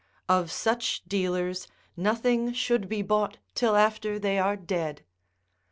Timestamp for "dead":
4.57-5.03